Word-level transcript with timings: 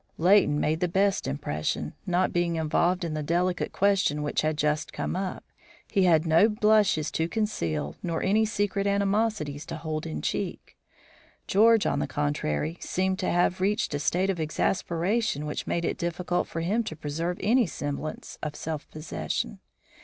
Leighton 0.17 0.59
made 0.59 0.79
the 0.79 0.87
best 0.87 1.27
impression. 1.27 1.93
Not 2.07 2.33
being 2.33 2.55
involved 2.55 3.03
in 3.03 3.13
the 3.13 3.21
delicate 3.21 3.71
question 3.71 4.23
which 4.23 4.41
had 4.41 4.57
just 4.57 4.91
come 4.93 5.15
up, 5.15 5.43
he 5.91 6.05
had 6.05 6.25
no 6.25 6.49
blushes 6.49 7.11
to 7.11 7.29
conceal 7.29 7.95
nor 8.01 8.23
any 8.23 8.43
secret 8.43 8.87
animosities 8.87 9.63
to 9.67 9.75
hold 9.77 10.07
in 10.07 10.23
check. 10.23 10.75
George, 11.45 11.85
on 11.85 11.99
the 11.99 12.07
contrary, 12.07 12.77
seemed 12.79 13.19
to 13.19 13.29
have 13.29 13.61
reached 13.61 13.93
a 13.93 13.99
state 13.99 14.31
of 14.31 14.39
exasperation 14.39 15.45
which 15.45 15.67
made 15.67 15.85
it 15.85 15.99
difficult 15.99 16.47
for 16.47 16.61
him 16.61 16.83
to 16.85 16.95
preserve 16.95 17.37
any 17.43 17.67
semblance 17.67 18.39
of 18.41 18.55
self 18.55 18.89
possession. 18.89 19.59